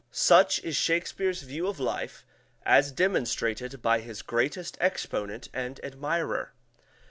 Such 0.09 0.57
is 0.63 0.75
Shakespeare's 0.75 1.43
view 1.43 1.67
of 1.67 1.79
life 1.79 2.25
as 2.63 2.91
demonstrated 2.91 3.83
by 3.83 3.99
his 3.99 4.23
greatest 4.23 4.75
exponent 4.81 5.49
and 5.53 5.79
admirer. 5.85 6.53